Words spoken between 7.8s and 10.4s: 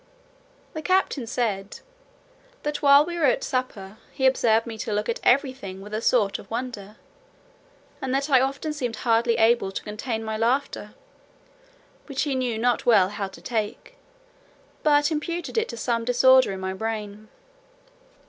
and that I often seemed hardly able to contain my